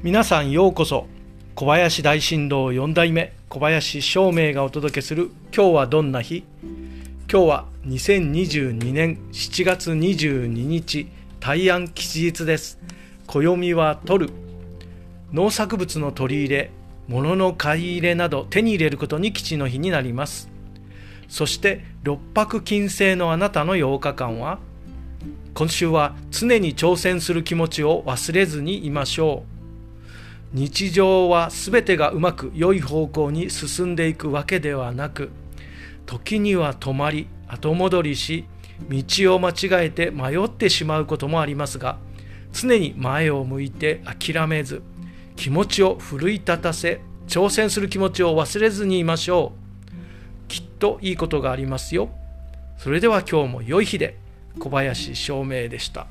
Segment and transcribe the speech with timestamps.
[0.00, 1.08] 皆さんようこそ
[1.56, 6.44] 小林大震動4代目小林照明がお届けする今日はどんな日？
[7.28, 11.08] 今日は2022年7月22日
[11.40, 12.78] 大安吉日です。
[13.26, 14.32] 暦は取る。
[15.32, 16.70] 農作物の取り入れ
[17.08, 20.48] 物の買い入れなど手に入れることに吉の日になります。
[21.28, 24.60] そして六白金星のあなたの8日間は
[25.54, 29.57] 今週は常に挑戦する気持ちを忘れずにいましょう。
[30.52, 35.30] 日常は全てがうまく良い方向に進んでいくわけではなく
[36.06, 38.46] 時には止まり後戻りし
[38.88, 41.98] 道を間違えて迷ってしまうこともありますが
[42.52, 44.82] 常に前を向いて諦めず
[45.36, 50.48] 気持ちを奮い立たせ挑戦する気持ちを忘れずにいましょう。
[50.48, 52.08] きっといいことがありますよ。
[52.78, 54.16] それでは今日も良い日で
[54.58, 56.06] 小林照明でした。